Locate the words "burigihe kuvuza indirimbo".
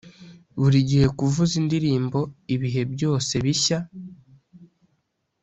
0.59-2.19